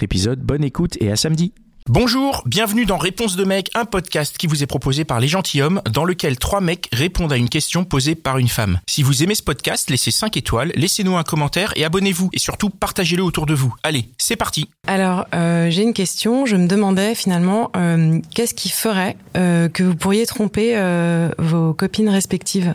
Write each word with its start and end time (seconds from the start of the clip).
épisode, 0.00 0.40
bonne 0.40 0.64
écoute 0.64 0.96
et 1.00 1.10
à 1.10 1.16
samedi. 1.16 1.52
Bonjour, 1.88 2.44
bienvenue 2.46 2.86
dans 2.86 2.96
Réponse 2.96 3.34
de 3.34 3.44
mec, 3.44 3.68
un 3.74 3.84
podcast 3.84 4.38
qui 4.38 4.46
vous 4.46 4.62
est 4.62 4.66
proposé 4.66 5.04
par 5.04 5.18
les 5.18 5.26
gentilshommes, 5.26 5.82
dans 5.90 6.04
lequel 6.04 6.38
trois 6.38 6.60
mecs 6.60 6.88
répondent 6.92 7.32
à 7.32 7.36
une 7.36 7.48
question 7.48 7.84
posée 7.84 8.14
par 8.14 8.38
une 8.38 8.46
femme. 8.46 8.78
Si 8.88 9.02
vous 9.02 9.24
aimez 9.24 9.34
ce 9.34 9.42
podcast, 9.42 9.90
laissez 9.90 10.12
5 10.12 10.36
étoiles, 10.36 10.70
laissez-nous 10.76 11.16
un 11.16 11.24
commentaire 11.24 11.72
et 11.74 11.84
abonnez-vous. 11.84 12.30
Et 12.32 12.38
surtout, 12.38 12.70
partagez-le 12.70 13.24
autour 13.24 13.46
de 13.46 13.54
vous. 13.54 13.74
Allez, 13.82 14.08
c'est 14.16 14.36
parti 14.36 14.68
Alors, 14.86 15.26
euh, 15.34 15.70
j'ai 15.70 15.82
une 15.82 15.92
question. 15.92 16.46
Je 16.46 16.54
me 16.54 16.68
demandais 16.68 17.16
finalement, 17.16 17.72
euh, 17.76 18.20
qu'est-ce 18.32 18.54
qui 18.54 18.68
ferait 18.68 19.16
euh, 19.36 19.68
que 19.68 19.82
vous 19.82 19.96
pourriez 19.96 20.24
tromper 20.24 20.76
euh, 20.76 21.30
vos 21.38 21.74
copines 21.74 22.08
respectives? 22.08 22.74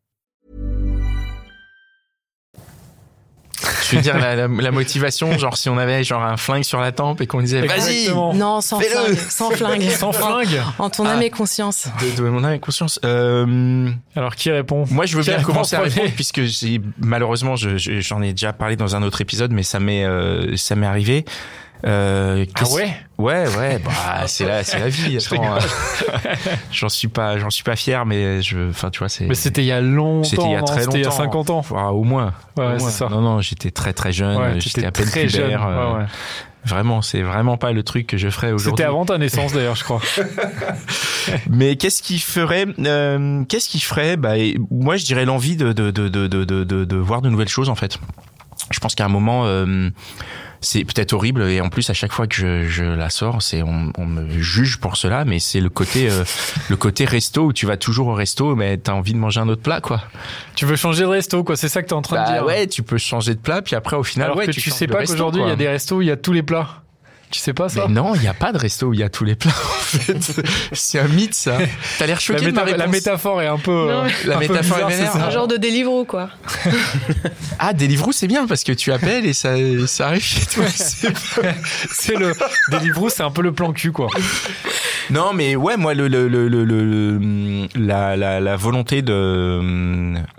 Je 3.91 3.95
veux 3.97 4.01
dire, 4.01 4.17
la, 4.17 4.35
la- 4.35 4.47
la 4.47 4.71
motivation, 4.71 5.37
genre 5.37 5.57
si 5.57 5.69
on 5.69 5.77
avait 5.77 6.03
genre 6.03 6.23
un 6.23 6.37
flingue 6.37 6.63
sur 6.63 6.79
la 6.79 6.91
tempe 6.91 7.21
et 7.21 7.27
qu'on 7.27 7.41
disait 7.41 7.61
vas-y. 7.67 8.09
Non, 8.35 8.61
sans 8.61 8.79
flingue. 8.81 9.17
Sans 9.29 9.51
flingue. 9.51 9.89
Sans 9.89 10.11
flingue. 10.11 10.61
En 10.79 10.89
ton 10.89 11.05
Ah. 11.05 11.11
âme 11.11 11.21
et 11.21 11.29
conscience. 11.29 11.87
de, 12.01 12.23
de 12.23 12.29
mon 12.29 12.43
âme 12.43 12.53
et 12.53 12.59
conscience. 12.59 12.99
Euh, 13.05 13.89
Alors 14.15 14.35
qui 14.35 14.49
répond? 14.51 14.85
Moi, 14.89 15.05
je 15.05 15.15
veux 15.17 15.23
Qui 15.23 15.29
bien 15.29 15.41
commencer 15.41 15.75
à 15.75 15.81
répondre 15.81 16.09
puisque 16.15 16.41
j'ai 16.43 16.81
malheureusement, 16.99 17.55
je- 17.55 17.77
je- 17.77 17.99
j'en 18.01 18.21
ai 18.21 18.31
déjà 18.31 18.53
parlé 18.53 18.75
dans 18.75 18.95
un 18.95 19.03
autre 19.03 19.21
épisode, 19.21 19.51
mais 19.51 19.63
ça 19.63 19.79
m'est 19.79 20.05
euh, 20.05 20.55
ça 20.57 20.75
m'est 20.75 20.87
arrivé. 20.87 21.25
Euh, 21.85 22.45
Ah 22.55 22.63
ouais? 22.71 22.93
Ouais, 23.17 23.45
ouais, 23.57 23.79
bah 23.83 23.91
c'est 24.27 24.45
la 24.45 24.63
c'est 24.63 24.79
la 24.79 24.89
vie. 24.89 25.19
Je 25.19 25.35
Attends, 25.35 25.57
j'en 26.71 26.89
suis 26.89 27.07
pas 27.07 27.37
j'en 27.37 27.49
suis 27.49 27.63
pas 27.63 27.75
fier, 27.75 28.05
mais 28.05 28.41
je, 28.41 28.69
enfin 28.69 28.89
tu 28.89 28.99
vois, 28.99 29.09
c'est 29.09 29.25
Mais 29.25 29.35
c'était 29.35 29.61
il 29.63 29.67
y 29.67 29.71
a 29.71 29.81
longtemps. 29.81 30.23
c'était 30.23 30.43
il 30.45 30.51
y 30.51 30.55
a 30.55 30.61
très 30.63 30.81
C'était 30.83 30.97
il 30.99 31.01
y 31.01 31.05
a 31.05 31.09
longtemps. 31.09 31.17
50 31.17 31.49
ans. 31.51 31.65
Ah, 31.75 31.91
au 31.93 32.03
moins. 32.03 32.33
Ouais, 32.57 32.79
c'est 32.79 32.89
ça. 32.91 33.07
Non, 33.09 33.21
non, 33.21 33.41
j'étais 33.41 33.71
très 33.71 33.93
très 33.93 34.11
jeune. 34.11 34.37
Ouais, 34.37 34.59
j'étais 34.59 34.85
à 34.85 34.91
peine 34.91 35.07
très 35.07 35.27
jeune. 35.27 35.43
pubère. 35.45 35.67
euh, 35.67 35.93
Ouais, 35.93 35.99
ouais. 36.01 36.05
Vraiment, 36.63 37.01
c'est 37.01 37.23
vraiment 37.23 37.57
pas 37.57 37.71
le 37.71 37.81
truc 37.81 38.05
que 38.05 38.17
je 38.17 38.29
ferais 38.29 38.51
aujourd'hui. 38.51 38.77
C'était 38.77 38.87
avant 38.87 39.03
ta 39.03 39.17
naissance 39.17 39.51
d'ailleurs, 39.51 39.75
je 39.75 39.83
crois. 39.83 39.99
Mais 41.49 41.75
qu'est-ce 41.75 42.01
qui 42.03 42.19
ferait 42.19 42.65
euh, 42.79 43.43
Qu'est-ce 43.45 43.67
qui 43.69 43.79
ferait 43.79 44.15
bah, 44.17 44.33
Moi, 44.69 44.97
je 44.97 45.05
dirais 45.05 45.25
l'envie 45.25 45.55
de 45.55 45.71
de, 45.73 45.89
de, 45.89 46.07
de, 46.07 46.27
de, 46.27 46.43
de, 46.45 46.63
de- 46.63 46.85
de 46.85 46.95
voir 46.97 47.21
de 47.23 47.29
nouvelles 47.29 47.47
choses, 47.49 47.69
en 47.69 47.75
fait. 47.75 47.97
Je 48.71 48.79
pense 48.79 48.95
qu'à 48.95 49.05
un 49.05 49.09
moment, 49.09 49.43
euh, 49.45 49.89
c'est 50.61 50.83
peut-être 50.83 51.13
horrible, 51.13 51.43
et 51.43 51.59
en 51.61 51.69
plus, 51.69 51.89
à 51.89 51.93
chaque 51.93 52.11
fois 52.11 52.27
que 52.27 52.35
je, 52.35 52.67
je 52.67 52.83
la 52.83 53.09
sors, 53.09 53.41
c'est 53.41 53.63
on, 53.63 53.91
on 53.97 54.05
me 54.05 54.29
juge 54.41 54.77
pour 54.79 54.95
cela, 54.97 55.25
mais 55.25 55.39
c'est 55.39 55.59
le 55.59 55.69
côté 55.69 56.09
euh, 56.09 56.23
le 56.69 56.75
côté 56.77 57.05
resto 57.05 57.45
où 57.45 57.53
tu 57.53 57.65
vas 57.65 57.77
toujours 57.77 58.07
au 58.07 58.13
resto, 58.13 58.55
mais 58.55 58.77
t'as 58.77 58.93
envie 58.93 59.13
de 59.13 59.17
manger 59.17 59.39
un 59.39 59.49
autre 59.49 59.61
plat, 59.63 59.81
quoi. 59.81 60.01
tu 60.55 60.65
veux 60.65 60.75
changer 60.75 61.01
de 61.03 61.07
resto, 61.07 61.43
quoi. 61.43 61.55
C'est 61.55 61.69
ça 61.69 61.81
que 61.81 61.87
t'es 61.87 61.93
en 61.93 62.01
train 62.01 62.21
de 62.21 62.27
Bah 62.27 62.33
dire. 62.33 62.45
ouais, 62.45 62.67
tu 62.67 62.83
peux 62.83 62.97
changer 62.97 63.33
de 63.33 63.39
plat, 63.39 63.61
puis 63.61 63.75
après, 63.75 63.95
au 63.95 64.03
final, 64.03 64.25
Alors 64.25 64.37
ouais, 64.37 64.45
que 64.45 64.51
tu, 64.51 64.61
changes 64.61 64.73
sais 64.77 64.87
pas 64.87 65.03
qu'aujourd'hui 65.05 65.41
il 65.43 65.47
y 65.47 65.51
a 65.51 65.55
des 65.55 65.67
restos 65.67 65.97
où 65.97 66.01
il 66.01 66.07
y 66.07 66.11
a 66.11 66.17
tous 66.17 66.33
les 66.33 66.43
plats. 66.43 66.67
Tu 67.31 67.39
sais 67.39 67.53
pas 67.53 67.69
ça 67.69 67.85
Mais 67.87 67.93
non, 67.93 68.13
il 68.15 68.21
n'y 68.21 68.27
a 68.27 68.33
pas 68.33 68.51
de 68.51 68.57
resto 68.57 68.87
où 68.87 68.93
il 68.93 68.99
y 68.99 69.03
a 69.03 69.09
tous 69.09 69.23
les 69.23 69.35
plats, 69.35 69.51
en 69.51 69.83
fait. 69.83 70.43
c'est 70.73 70.99
un 70.99 71.07
mythe, 71.07 71.33
ça. 71.33 71.57
T'as 71.97 72.05
l'air 72.05 72.17
la, 72.17 72.19
choqué 72.19 72.45
de 72.45 72.51
ma 72.51 72.63
méta- 72.65 72.77
la 72.77 72.83
réponse. 72.85 72.91
métaphore 72.93 73.41
est 73.41 73.47
un 73.47 73.57
peu. 73.57 73.71
Non, 73.71 74.03
La 74.25 74.35
un 74.35 74.39
peu 74.39 74.47
métaphore 74.53 74.79
est 74.79 74.85
bizarre, 74.87 75.13
vénère. 75.13 75.27
Un 75.27 75.29
genre 75.31 75.47
de 75.47 75.57
Deliveroo, 75.57 76.05
quoi. 76.05 76.29
Ah, 77.59 77.73
Deliveroo, 77.73 78.11
c'est 78.11 78.27
bien 78.27 78.47
parce 78.47 78.63
que 78.63 78.71
tu 78.71 78.91
appelles 78.91 79.25
et 79.25 79.33
ça, 79.33 79.53
ça 79.87 80.07
arrive 80.07 80.23
chez 80.23 80.45
toi. 80.45 80.65
C'est- 80.67 81.13
C'est 81.91 82.15
le 82.15 82.33
Deliveroo, 82.71 83.09
c'est 83.09 83.23
un 83.23 83.31
peu 83.31 83.41
le 83.43 83.51
plan 83.53 83.71
cul, 83.71 83.91
quoi. 83.91 84.07
non, 85.09 85.31
mais 85.33 85.55
ouais, 85.55 85.77
moi, 85.77 85.93
le, 85.93 86.07
le, 86.07 86.27
le, 86.27 86.47
le, 86.47 86.63
le- 86.65 87.67
la, 87.75 88.17
la, 88.17 88.39
la 88.39 88.55
volonté 88.55 89.01
de, 89.01 89.59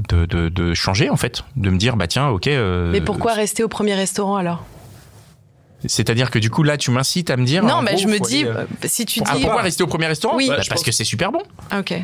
de, 0.08 0.26
de, 0.26 0.48
de 0.48 0.74
changer, 0.74 1.10
en 1.10 1.16
fait, 1.16 1.42
de 1.56 1.70
me 1.70 1.78
dire, 1.78 1.96
bah 1.96 2.06
tiens, 2.06 2.28
ok. 2.28 2.48
euh, 2.48 2.90
Mais 2.90 3.00
pourquoi 3.00 3.32
rester 3.34 3.62
au 3.62 3.68
premier 3.68 3.94
restaurant 3.94 4.36
alors? 4.36 4.64
C'est-à-dire 5.86 6.30
que 6.30 6.38
du 6.38 6.50
coup, 6.50 6.62
là, 6.62 6.76
tu 6.76 6.90
m'incites 6.90 7.30
à 7.30 7.36
me 7.36 7.44
dire. 7.44 7.62
Non, 7.64 7.82
mais 7.82 7.92
gros, 7.94 8.02
je 8.02 8.08
me 8.08 8.18
dis, 8.18 8.42
aller, 8.44 8.50
euh, 8.50 8.64
si 8.86 9.04
tu 9.06 9.20
Ah, 9.26 9.34
dis. 9.36 9.42
pourquoi 9.42 9.62
rester 9.62 9.82
au 9.82 9.86
premier 9.86 10.06
restaurant 10.06 10.36
Oui. 10.36 10.48
Bah, 10.48 10.56
Parce 10.56 10.68
pense- 10.68 10.82
que 10.82 10.92
c'est 10.92 11.04
super 11.04 11.32
bon. 11.32 11.42
Ok. 11.76 11.94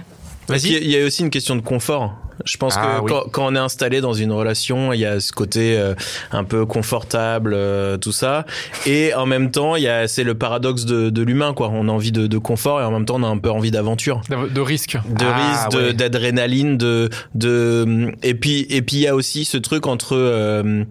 Vas-y. 0.48 0.68
il 0.72 0.90
y 0.90 0.98
a 1.00 1.04
aussi 1.04 1.22
une 1.22 1.30
question 1.30 1.56
de 1.56 1.60
confort. 1.60 2.14
Je 2.48 2.56
pense 2.56 2.74
Ah, 2.76 2.98
que 3.00 3.04
oui. 3.04 3.10
quand, 3.12 3.30
quand 3.30 3.46
on 3.46 3.54
est 3.54 3.58
installé 3.58 4.00
dans 4.00 4.12
une 4.14 4.32
relation, 4.32 4.92
il 4.92 5.00
y 5.00 5.04
a 5.04 5.20
ce 5.20 5.32
côté 5.32 5.76
euh, 5.78 5.94
un 6.32 6.44
peu 6.44 6.64
confortable, 6.66 7.52
euh, 7.54 7.96
tout 7.98 8.12
ça, 8.12 8.46
et 8.86 9.12
en 9.14 9.26
même 9.26 9.50
temps, 9.50 9.76
il 9.76 9.82
y 9.82 9.88
a 9.88 10.08
c'est 10.08 10.24
le 10.24 10.34
paradoxe 10.34 10.84
de, 10.84 11.10
de 11.10 11.22
l'humain, 11.22 11.52
quoi. 11.54 11.68
On 11.72 11.88
a 11.88 11.92
envie 11.92 12.12
de, 12.12 12.26
de 12.26 12.38
confort 12.38 12.80
et 12.80 12.84
en 12.84 12.90
même 12.90 13.04
temps, 13.04 13.16
on 13.16 13.22
a 13.24 13.26
un 13.28 13.38
peu 13.38 13.50
envie 13.50 13.70
d'aventure, 13.70 14.22
De, 14.30 14.48
de 14.48 14.60
risque. 14.60 14.96
de 15.08 15.24
Ah, 15.26 15.66
risque, 15.66 15.78
ouais. 15.78 15.92
d'adrénaline, 15.92 16.76
de, 16.78 17.10
de 17.34 18.12
et 18.22 18.34
puis 18.34 18.66
et 18.70 18.82
puis 18.82 18.96
il 18.96 19.02
y 19.02 19.06
a 19.08 19.14
aussi 19.14 19.44
ce 19.44 19.56
truc 19.58 19.86
entre 19.86 20.14
euh, 20.16 20.84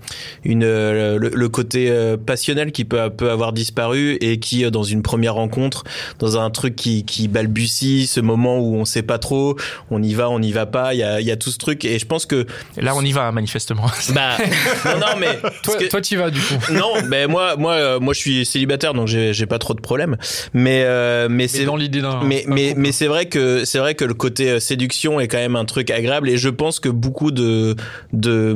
une 0.43 0.63
euh, 0.63 1.17
le, 1.17 1.29
le 1.33 1.49
côté 1.49 1.89
euh, 1.89 2.17
passionnel 2.17 2.71
qui 2.71 2.85
peut 2.85 3.09
peut 3.09 3.31
avoir 3.31 3.53
disparu 3.53 4.17
et 4.21 4.39
qui 4.39 4.63
euh, 4.65 4.69
dans 4.69 4.83
une 4.83 5.01
première 5.01 5.35
rencontre, 5.35 5.83
dans 6.19 6.37
un 6.39 6.49
truc 6.49 6.75
qui 6.75 7.03
qui 7.05 7.27
balbutie, 7.27 8.07
ce 8.07 8.19
moment 8.19 8.59
où 8.59 8.75
on 8.75 8.85
sait 8.85 9.01
pas 9.01 9.17
trop, 9.17 9.55
on 9.91 10.01
y 10.03 10.13
va, 10.13 10.29
on 10.29 10.39
n'y 10.39 10.51
va 10.51 10.65
pas, 10.65 10.93
il 10.93 10.99
y 10.99 11.03
a 11.03 11.19
il 11.21 11.25
y 11.27 11.31
a 11.31 11.37
tout 11.37 11.46
ce 11.51 11.57
truc 11.57 11.85
et 11.85 11.99
je 11.99 12.05
pense 12.05 12.25
que 12.25 12.45
Là, 12.77 12.95
on 12.95 13.01
y 13.01 13.11
va, 13.11 13.31
manifestement. 13.31 13.85
bah 14.13 14.37
non 14.85 14.99
non 14.99 15.07
mais 15.19 15.37
Toi, 15.41 15.51
parce 15.63 15.75
que- 15.77 15.89
toi, 15.89 16.01
tu 16.01 16.15
vas 16.17 16.29
du 16.29 16.39
coup. 16.39 16.53
non, 16.73 16.93
mais 17.07 17.27
moi, 17.27 17.55
moi, 17.57 17.73
euh, 17.73 17.99
moi, 17.99 18.13
je 18.13 18.19
suis 18.19 18.45
célibataire, 18.45 18.93
donc 18.93 19.07
j'ai, 19.07 19.33
pas 19.47 19.59
trop 19.59 19.73
de 19.73 19.81
problèmes. 19.81 20.17
Mais, 20.53 20.83
euh, 20.85 21.27
mais 21.29 21.43
Mais 21.43 21.47
c'est 21.47 21.65
dans 21.65 21.75
l'idée 21.75 22.01
d'un. 22.01 22.21
mais 22.23 22.43
mais 22.47 22.73
mais 22.75 22.91
c'est 22.91 23.07
vrai 23.07 23.27
que 23.27 23.63
c'est 23.65 23.79
vrai 23.79 23.95
que 23.95 24.03
le 24.05 24.13
côté 24.13 24.49
euh, 24.51 24.59
séduction 24.59 25.19
est 25.19 25.27
quand 25.27 25.37
même 25.37 25.55
un 25.55 25.65
truc 25.65 25.89
agréable 25.91 26.29
et 26.29 26.37
je 26.37 26.49
pense 26.49 26.79
que 26.79 26.89
beaucoup 26.89 27.31
de 27.31 27.75
de 28.13 28.55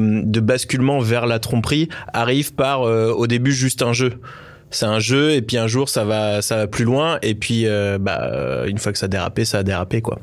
vers 1.02 1.26
la 1.26 1.40
tromperie 1.40 1.90
arrive 2.14 2.54
par 2.54 2.84
euh, 2.84 3.12
au 3.12 3.28
début 3.28 3.54
juste 3.54 3.82
un 3.82 3.94
jeu. 3.94 4.14
C'est 4.72 4.86
un 4.86 5.00
jeu 5.00 5.32
et 5.32 5.42
puis 5.42 5.58
un 5.58 5.68
jour 5.68 5.90
ça 5.90 6.06
va 6.06 6.42
ça 6.42 6.56
va 6.56 6.68
plus 6.68 6.86
loin 6.86 7.20
et 7.22 7.36
puis 7.36 7.68
euh, 7.68 7.98
bah 8.00 8.64
une 8.66 8.78
fois 8.78 8.92
que 8.92 8.98
ça 8.98 9.06
a 9.06 9.10
dérapé 9.10 9.46
ça 9.46 9.60
a 9.60 9.64
dérapé 9.64 10.02
quoi. 10.02 10.20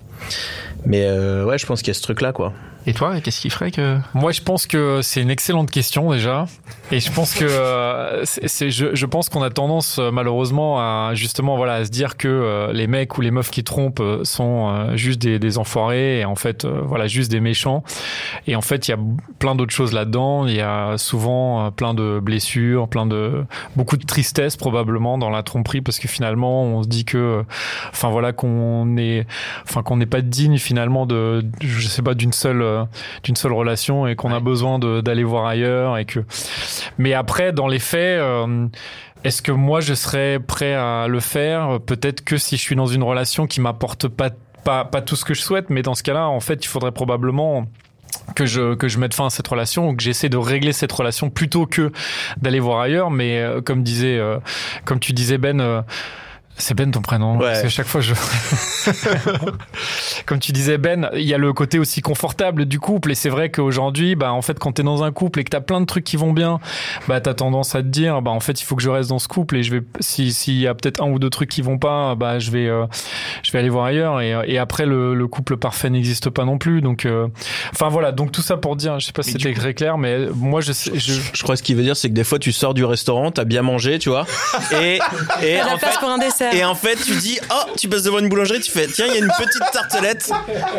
Mais 0.87 1.05
euh, 1.07 1.45
ouais 1.45 1.59
je 1.59 1.67
pense 1.67 1.81
qu'il 1.83 1.89
y 1.89 1.91
a 1.91 1.95
ce 1.95 2.03
truc 2.03 2.21
là 2.23 2.33
quoi. 2.33 2.53
Et 2.89 2.95
toi, 2.95 3.21
qu'est-ce 3.21 3.43
qui 3.43 3.51
ferait 3.51 3.71
que. 3.71 3.99
Moi, 4.15 4.33
je 4.33 4.41
pense 4.41 4.67
que 4.67 5.03
c'est 5.03 5.21
une 5.21 5.29
excellente 5.29 5.71
question 5.71 6.11
déjà, 6.11 6.47
et 6.91 7.01
je 7.01 7.13
pense 7.13 7.35
que 7.35 7.45
euh, 7.45 8.25
c'est, 8.25 8.71
je, 8.71 8.95
je 8.95 9.05
pense 9.05 9.29
qu'on 9.29 9.43
a 9.43 9.51
tendance 9.51 9.99
euh, 9.99 10.11
malheureusement 10.11 10.79
à 10.79 11.11
justement 11.13 11.59
voilà 11.59 11.75
à 11.75 11.85
se 11.85 11.91
dire 11.91 12.17
que 12.17 12.29
euh, 12.29 12.73
les 12.73 12.87
mecs 12.87 13.19
ou 13.19 13.21
les 13.21 13.31
meufs 13.31 13.51
qui 13.51 13.63
trompent 13.63 14.03
sont 14.23 14.97
juste 14.97 15.21
des, 15.21 15.39
des 15.39 15.59
enfoirés 15.59 16.21
et 16.21 16.25
en 16.25 16.35
fait 16.35 16.65
voilà 16.65 17.09
juste 17.09 17.31
des 17.31 17.41
méchants. 17.41 17.85
Et 18.47 18.57
en 18.57 18.63
fait, 18.63 18.89
il 18.89 18.93
y 18.93 18.95
a 18.95 18.99
plein 19.39 19.55
d'autres 19.55 19.75
choses 19.75 19.93
là-dedans. 19.93 20.47
Il 20.47 20.55
y 20.55 20.63
a 20.63 20.97
souvent 20.97 21.71
plein 21.71 21.93
de 21.93 22.21
blessures, 22.21 22.89
plein 22.89 23.05
de 23.05 23.45
beaucoup 23.77 23.99
de 23.99 24.07
tristesse 24.07 24.57
probablement 24.57 25.19
dans 25.19 25.29
la 25.29 25.43
tromperie 25.43 25.83
parce 25.83 25.99
que 25.99 26.09
finalement 26.09 26.63
on 26.63 26.85
se 26.85 26.89
dit 26.89 27.05
que, 27.05 27.45
enfin 27.91 28.09
voilà 28.09 28.33
qu'on 28.33 28.97
est, 28.97 29.27
enfin 29.65 29.83
qu'on 29.83 29.99
n'est 29.99 30.07
pas 30.07 30.23
digne 30.23 30.57
finalement 30.57 31.05
de, 31.05 31.45
je 31.61 31.87
sais 31.87 32.03
pas 32.03 32.15
d'une 32.15 32.33
seule 32.33 32.78
d'une 33.23 33.37
seule 33.37 33.53
relation 33.53 34.07
et 34.07 34.17
qu'on 34.17 34.33
a 34.33 34.41
besoin 34.41 34.79
d'aller 34.79 35.25
voir 35.25 35.47
ailleurs 35.47 35.99
et 35.99 36.05
que 36.05 36.21
mais 36.99 37.15
après 37.15 37.53
dans 37.53 37.69
les 37.69 37.79
faits 37.79 38.21
euh, 38.21 38.67
est-ce 39.25 39.43
que 39.43 39.53
moi 39.53 39.81
je 39.81 39.95
serais 39.95 40.39
prêt 40.39 40.75
à 40.75 41.07
le 41.09 41.21
faire? 41.21 41.81
Peut-être 41.85 42.23
que 42.25 42.37
si 42.37 42.57
je 42.57 42.63
suis 42.63 42.77
dans 42.77 42.87
une 42.87 43.03
relation 43.03 43.47
qui 43.47 43.61
m'apporte 43.61 44.09
pas 44.09 44.31
pas 44.65 44.85
pas 44.85 45.03
tout 45.03 45.17
ce 45.17 45.25
que 45.25 45.35
je 45.35 45.43
souhaite 45.43 45.71
mais 45.71 45.83
dans 45.83 45.95
ce 45.95 46.03
cas-là 46.03 46.29
en 46.29 46.41
fait 46.41 46.65
il 46.65 46.69
faudrait 46.69 46.93
probablement 46.93 47.67
que 48.35 48.47
je 48.47 48.75
que 48.75 48.89
je 48.89 48.99
mette 48.99 49.15
fin 49.15 49.27
à 49.27 49.31
cette 49.31 49.49
relation 49.49 49.89
ou 49.89 49.97
que 49.97 50.03
j'essaie 50.03 50.29
de 50.29 50.37
régler 50.37 50.73
cette 50.73 50.93
relation 50.93 51.31
plutôt 51.31 51.67
que 51.67 51.93
d'aller 52.41 52.61
voir 52.61 52.81
ailleurs. 52.81 53.11
Mais 53.11 53.41
euh, 53.41 53.61
comme 53.61 53.83
disait 53.83 54.19
euh, 54.19 54.39
comme 54.85 55.01
tu 55.01 55.13
disais 55.13 55.39
Ben 55.39 55.61
euh, 55.61 55.83
C'est 56.59 56.75
Ben 56.75 56.91
ton 56.91 57.01
prénom. 57.01 57.39
Ouais. 57.39 57.47
Parce 57.47 57.63
que 57.63 57.69
chaque 57.69 57.87
fois 57.87 58.01
je. 58.01 58.15
Comme 60.27 60.39
tu 60.39 60.53
disais 60.53 60.79
Ben, 60.79 61.11
il 61.15 61.23
y 61.23 61.35
a 61.35 61.39
le 61.39 61.53
côté 61.53 61.79
aussi 61.79 62.03
confortable 62.03 62.67
du 62.67 62.81
couple 62.81 63.13
et 63.13 63.15
c'est 63.15 63.29
vrai 63.29 63.51
qu'aujourd'hui, 63.51 64.17
bah 64.17 64.33
en 64.33 64.43
fait 64.43 64.59
quand 64.59 64.73
t'es 64.73 64.83
dans 64.83 65.03
un 65.03 65.13
couple 65.13 65.41
et 65.41 65.45
que 65.45 65.51
t'as 65.51 65.61
plein 65.61 65.81
de 65.81 65.87
trucs 65.87 66.05
qui 66.05 66.17
vont 66.17 66.33
bien, 66.33 66.59
bah 67.07 67.21
t'as 67.21 67.35
tendance 67.35 67.75
à 67.75 67.83
te 67.83 67.89
dire, 67.89 68.23
bah 68.23 68.31
en 68.31 68.41
fait 68.41 68.61
il 68.61 68.65
faut 68.65 68.77
que 68.77 68.83
je 68.83 68.91
reste 68.91 69.11
dans 69.11 69.19
ce 69.19 69.29
couple 69.29 69.57
et 69.57 69.63
je 69.63 69.77
vais 69.77 69.83
si 70.01 70.33
s'il 70.33 70.59
y 70.59 70.67
a 70.67 70.75
peut-être 70.75 71.03
un 71.03 71.11
ou 71.11 71.19
deux 71.19 71.31
trucs 71.31 71.51
qui 71.51 71.63
vont 71.63 71.79
pas, 71.79 72.15
bah 72.15 72.39
je 72.39 72.51
vais 72.51 72.67
euh, 72.67 72.87
je 73.43 73.53
vais 73.53 73.59
aller 73.59 73.69
voir 73.69 73.87
ailleurs 73.87 74.21
et, 74.21 74.35
et 74.47 74.59
après 74.59 74.87
le, 74.87 75.15
le 75.15 75.29
couple 75.29 75.57
parfait 75.57 75.91
n'existe 75.91 76.31
pas 76.31 76.45
non 76.45 76.59
plus 76.59 76.81
donc 76.81 77.07
euh, 77.07 77.29
enfin 77.73 77.89
voilà 77.89 78.13
donc 78.13 78.33
tout 78.33 78.43
ça 78.43 78.57
pour 78.57 78.77
dire, 78.77 78.99
je 78.99 79.07
sais 79.07 79.13
pas 79.13 79.23
si 79.23 79.33
c'était 79.33 79.55
très 79.55 79.75
clair 79.75 79.99
mais 79.99 80.27
moi 80.35 80.61
je 80.61 80.73
sais 80.73 80.91
je 80.95 81.13
Je 81.33 81.43
crois 81.43 81.55
que 81.55 81.59
ce 81.59 81.63
qu'il 81.63 81.77
veut 81.77 81.83
dire, 81.83 81.97
c'est 81.97 82.09
que 82.09 82.15
des 82.15 82.25
fois, 82.25 82.39
tu 82.39 82.53
sors 82.53 82.75
du 82.75 82.85
restaurant, 82.85 83.31
t'as 83.31 83.45
bien 83.45 83.63
mangé, 83.63 83.99
tu 83.99 84.09
vois, 84.09 84.27
et, 84.73 84.97
et, 84.97 85.01
Il 85.43 85.49
y 85.49 85.57
a 85.57 85.65
de 85.65 85.69
en 85.69 85.73
la 85.73 85.79
place 85.79 85.95
fait, 85.95 86.01
pour 86.01 86.09
un 86.09 86.19
dessert. 86.19 86.48
Et 86.53 86.65
en 86.65 86.75
fait, 86.75 86.97
tu 87.05 87.13
dis, 87.17 87.39
oh, 87.51 87.71
tu 87.77 87.89
passes 87.89 88.03
devant 88.03 88.19
une 88.19 88.29
boulangerie, 88.29 88.61
tu 88.61 88.71
fais, 88.71 88.87
tiens, 88.87 89.07
il 89.09 89.15
y 89.15 89.17
a 89.17 89.21
une 89.21 89.33
petite 89.39 89.63
tartelette, 89.73 90.31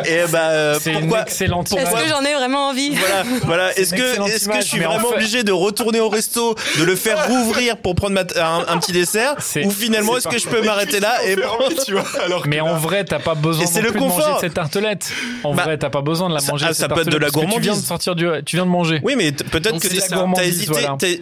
et 0.04 0.20
bah, 0.30 0.38
euh, 0.50 0.78
c'est 0.80 0.92
une 0.92 1.00
pourquoi, 1.00 1.22
excellente 1.22 1.72
Est-ce 1.72 1.90
que 1.90 2.08
j'en 2.08 2.22
ai 2.22 2.34
vraiment 2.34 2.68
envie 2.68 2.90
voilà, 2.94 3.22
voilà. 3.44 3.78
Est-ce 3.78 3.94
une 3.94 4.00
que, 4.00 4.28
est-ce 4.28 4.48
que 4.48 4.56
je 4.60 4.66
suis 4.66 4.84
en 4.86 4.90
vraiment 4.94 5.08
fait- 5.10 5.14
obligé 5.16 5.42
de 5.44 5.52
retourner 5.52 6.00
au 6.00 6.08
resto, 6.08 6.54
de 6.78 6.84
le 6.84 6.96
faire 6.96 7.26
rouvrir 7.28 7.76
pour 7.76 7.94
prendre 7.94 8.14
ma- 8.14 8.42
un, 8.42 8.64
un 8.68 8.78
petit 8.78 8.92
dessert, 8.92 9.34
C'est- 9.38 9.64
ou 9.64 9.70
finalement, 9.70 10.16
est-ce 10.16 10.28
que 10.28 10.38
je 10.38 10.48
peux 10.48 10.62
m'arrêter 10.62 11.00
là 11.00 11.16
et 11.26 11.36
tu 11.84 11.92
vois, 11.92 12.04
alors 12.24 12.44
Mais 12.46 12.60
en 12.60 12.76
vrai, 12.76 13.04
t'as 13.04 13.18
pas 13.18 13.34
besoin 13.34 13.66
c'est 13.66 13.82
le 13.82 13.90
plus 13.90 14.00
de 14.00 14.06
manger 14.06 14.32
de 14.34 14.40
cette 14.40 14.54
tartelette. 14.54 15.10
En 15.44 15.54
Bah, 15.54 15.62
vrai, 15.64 15.78
t'as 15.78 15.90
pas 15.90 16.02
besoin 16.02 16.28
de 16.28 16.34
la 16.34 16.40
manger. 16.40 16.66
ah, 16.68 16.72
cette 16.72 16.80
ça 16.80 16.88
peut 16.88 17.00
être 17.02 17.08
de 17.10 17.16
la 17.16 17.28
parce 17.30 17.32
que 17.32 17.38
Tu 17.40 17.46
viens 17.46 17.58
de 17.58 17.60
gourmandise. 17.66 17.86
sortir 17.86 18.14
du, 18.14 18.26
tu 18.44 18.56
viens 18.56 18.66
de 18.66 18.70
manger. 18.70 19.00
Oui, 19.02 19.14
mais 19.16 19.32
peut-être 19.32 19.78
que 19.78 19.88
c'est 19.88 19.94
de 19.96 20.00
la 20.00 20.08
t'as 20.08 20.16
gourmandise, 20.16 20.46
hésité, 20.48 20.72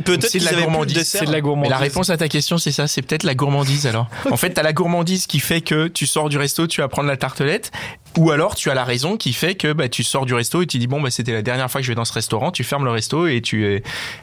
peut-être 0.05 0.37
de 0.39 0.45
la 0.45 0.53
gourmandise. 0.63 0.95
dessert. 0.97 1.21
C'est 1.21 1.27
de 1.27 1.31
la 1.31 1.37
Mais 1.39 1.43
gourmandise. 1.43 1.71
la 1.71 1.77
réponse 1.79 2.11
à 2.11 2.17
ta 2.17 2.29
question, 2.29 2.59
c'est 2.59 2.73
ça, 2.73 2.87
c'est 2.87 3.03
peut-être 3.03 3.23
la 3.25 3.35
gourmandise 3.35 3.87
alors. 3.87 4.07
En 4.31 4.37
fait, 4.39 4.51
t'as 4.51 4.63
la 4.63 4.73
gourmandise 4.73 5.27
qui 5.27 5.41
fait 5.41 5.61
que 5.61 5.89
tu 5.89 6.07
sors 6.07 6.29
du 6.29 6.39
resto, 6.39 6.67
tu 6.67 6.81
vas 6.81 6.89
prendre 6.89 7.09
la 7.09 7.17
tartelette, 7.17 7.71
ou 8.17 8.31
alors 8.31 8.55
tu 8.55 8.71
as 8.71 8.75
la 8.75 8.85
raison 8.85 9.17
qui 9.17 9.33
fait 9.33 9.55
que 9.55 9.73
bah, 9.73 9.89
tu 9.89 10.03
sors 10.03 10.27
du 10.27 10.35
resto 10.35 10.63
et 10.63 10.67
tu 10.67 10.79
dis 10.79 10.87
bon 10.87 11.01
bah 11.01 11.11
c'était 11.11 11.33
la 11.33 11.43
dernière 11.43 11.71
fois 11.71 11.81
que 11.81 11.87
je 11.87 11.91
vais 11.93 11.97
dans 11.97 12.05
ce 12.05 12.13
restaurant, 12.13 12.51
tu 12.51 12.65
fermes 12.65 12.85
le 12.85 12.91
resto 12.91 13.27
et 13.27 13.41
tu 13.41 13.83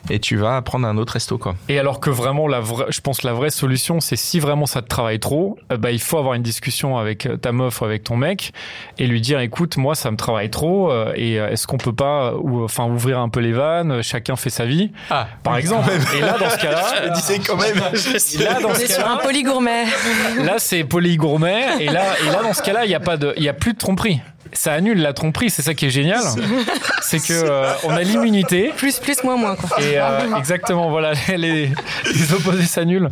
et 0.10 0.20
tu 0.20 0.36
vas 0.36 0.62
prendre 0.62 0.88
un 0.88 0.98
autre 0.98 1.14
resto 1.14 1.38
quoi. 1.38 1.56
Et 1.70 1.80
alors 1.80 2.00
que 2.00 2.10
vraiment, 2.10 2.48
la 2.48 2.60
vraie, 2.60 2.86
je 2.90 3.02
pense 3.02 3.20
que 3.20 3.28
la 3.28 3.34
vraie 3.34 3.50
solution, 3.50 4.00
c'est 4.00 4.16
si 4.16 4.40
vraiment 4.40 4.66
ça 4.66 4.82
te 4.82 4.88
travaille 4.88 5.20
trop, 5.20 5.58
euh, 5.72 5.78
bah, 5.78 5.92
il 5.92 6.00
faut 6.00 6.18
avoir 6.18 6.34
une 6.34 6.44
discussion 6.44 6.98
avec 6.98 7.26
euh, 7.26 7.38
ta 7.38 7.52
meuf 7.52 7.82
ou 7.82 7.86
avec 7.86 8.04
ton 8.04 8.16
mec 8.18 8.52
et 8.98 9.08
lui 9.08 9.22
dire, 9.22 9.40
écoute, 9.40 9.78
moi, 9.78 9.96
ça 9.96 10.12
me 10.12 10.18
travaille 10.18 10.50
trop 10.50 10.92
euh, 10.92 11.14
et 11.16 11.36
est-ce 11.36 11.68
qu'on 11.68 11.78
peut 11.78 11.94
pas, 11.94 12.34
ou, 12.36 12.64
enfin, 12.64 12.86
ouvrir 12.86 13.20
un 13.20 13.30
peu 13.30 13.40
les 13.40 13.52
vannes, 13.54 14.02
chacun 14.02 14.36
fait 14.36 14.50
sa 14.50 14.66
vie, 14.66 14.92
Ah, 15.10 15.28
par 15.44 15.58
exemple. 15.58 15.92
Et 16.18 16.22
là, 16.22 16.38
dans 16.40 16.50
ce 16.50 16.58
cas-là, 16.58 17.10
disais 17.16 17.40
quand 17.40 17.58
même. 17.58 17.76
là, 18.40 18.60
dans 18.62 18.70
On 18.70 18.74
ce 18.76 18.82
est 18.82 18.94
sur 18.94 19.08
un 19.08 19.18
poli 19.18 19.44
gourmet. 19.44 19.86
Là, 20.44 20.56
c'est 20.58 20.84
poli 20.84 21.18
gourmet. 21.18 21.66
Et 21.80 21.86
là, 21.90 22.04
et 22.26 22.32
là, 22.32 22.42
dans 22.42 22.54
ce 22.54 22.62
cas-là, 22.62 22.86
il 22.86 22.90
n'y 22.90 22.96
a 22.96 23.00
pas 23.00 23.18
de, 23.18 23.34
il 23.38 23.44
y 23.44 23.50
a 23.50 23.54
plus 23.54 23.75
tromperie. 23.78 24.22
Ça 24.54 24.74
annule 24.74 25.00
la 25.00 25.14
tromperie. 25.14 25.50
C'est 25.50 25.62
ça 25.62 25.74
qui 25.74 25.86
est 25.86 25.90
génial. 25.90 26.24
C'est 27.06 27.20
que 27.20 27.34
euh, 27.34 27.72
on 27.84 27.92
a 27.92 28.02
l'immunité. 28.02 28.72
Plus, 28.76 29.00
plus, 29.00 29.24
moins, 29.24 29.38
moins, 29.38 29.56
quoi. 29.56 29.70
Et 29.82 29.98
euh, 30.00 30.36
exactement, 30.38 30.90
voilà, 30.90 31.14
les, 31.30 31.70
les 32.14 32.34
opposés 32.34 32.66
s'annulent. 32.66 33.10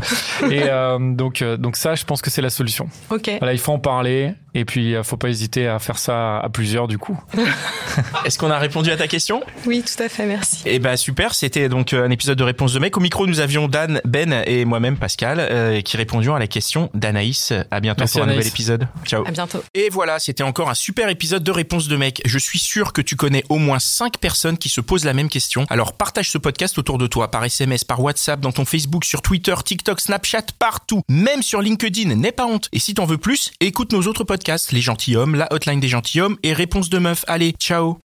Et 0.50 0.64
euh, 0.64 0.98
donc, 1.00 1.42
euh, 1.42 1.58
donc 1.58 1.76
ça, 1.76 1.96
je 1.96 2.04
pense 2.06 2.22
que 2.22 2.30
c'est 2.30 2.42
la 2.42 2.50
solution. 2.50 2.90
Ok. 3.10 3.30
Voilà, 3.40 3.54
il 3.54 3.60
faut 3.60 3.72
en 3.72 3.80
parler. 3.80 4.34
Et 4.56 4.66
puis, 4.66 4.96
euh, 4.96 5.02
faut 5.04 5.18
pas 5.18 5.30
hésiter 5.30 5.68
à 5.68 5.80
faire 5.80 5.98
ça 5.98 6.38
à 6.40 6.48
plusieurs, 6.50 6.88
du 6.88 6.98
coup. 7.00 7.20
Est-ce 8.26 8.38
qu'on 8.38 8.52
a 8.52 8.60
répondu 8.60 8.92
à 8.92 8.98
ta 8.98 9.08
question? 9.08 9.42
Oui, 9.66 9.84
tout 9.84 10.02
à 10.02 10.10
fait, 10.10 10.26
merci. 10.26 10.62
Eh 10.66 10.78
ben 10.80 10.96
super, 10.96 11.34
c'était 11.34 11.70
donc 11.70 11.94
un 11.94 12.10
épisode 12.12 12.38
de 12.38 12.44
Réponse 12.44 12.74
de 12.74 12.80
mec. 12.80 12.96
Au 12.96 13.00
micro, 13.00 13.26
nous 13.28 13.40
avions 13.40 13.68
Dan, 13.68 14.00
Ben 14.06 14.44
et 14.46 14.66
moi-même 14.66 14.98
Pascal 14.98 15.40
euh, 15.40 15.82
qui 15.82 15.98
répondions 15.98 16.36
à 16.36 16.40
la 16.40 16.48
question 16.48 16.90
d'Anaïs. 16.94 17.52
À 17.72 17.80
bientôt 17.80 18.02
Merci, 18.02 18.14
pour 18.14 18.22
un 18.22 18.26
Anaïs. 18.26 18.38
nouvel 18.38 18.48
épisode. 18.52 18.88
Ciao. 19.06 19.26
À 19.28 19.32
bientôt. 19.32 19.64
Et 19.74 19.90
voilà, 19.92 20.20
c'était 20.20 20.44
encore 20.44 20.70
un 20.70 20.74
super 20.76 21.10
épisode 21.10 21.44
de 21.44 21.52
Réponse 21.52 21.88
de 21.88 21.98
mec. 21.98 22.22
Je 22.26 22.38
suis 22.38 22.60
sûr 22.60 22.94
que 22.94 23.02
tu 23.02 23.16
connais 23.16 23.44
au 23.50 23.58
moins 23.58 23.80
5 23.84 24.18
personnes 24.18 24.58
qui 24.58 24.70
se 24.70 24.82
posent 24.82 25.06
la 25.06 25.14
même 25.14 25.30
question. 25.30 25.66
Alors 25.70 25.94
partage 25.94 26.30
ce 26.30 26.38
podcast 26.38 26.78
autour 26.78 26.98
de 26.98 27.08
toi, 27.08 27.30
par 27.30 27.44
SMS, 27.44 27.84
par 27.84 28.02
WhatsApp, 28.02 28.40
dans 28.40 28.52
ton 28.52 28.66
Facebook, 28.66 29.06
sur 29.06 29.22
Twitter, 29.22 29.56
TikTok, 29.64 30.00
Snapchat, 30.00 30.46
partout. 30.60 31.02
Même 31.10 31.44
sur 31.44 31.62
LinkedIn, 31.62 32.16
n'aie 32.16 32.32
pas 32.32 32.46
honte. 32.46 32.70
Et 32.72 32.80
si 32.80 32.94
t'en 32.94 33.06
veux 33.06 33.18
plus, 33.18 33.52
écoute 33.60 33.92
nos 33.94 34.04
autres 34.04 34.24
podcasts, 34.24 34.72
Les 34.72 34.82
Gentilhommes, 34.82 35.36
La 35.36 35.52
Hotline 35.54 35.80
des 35.80 35.90
Gentilhommes 35.90 36.38
et 36.44 36.54
Réponse 36.54 36.90
de 36.90 37.00
Meuf. 37.00 37.26
Allez, 37.28 37.54
ciao 37.60 38.03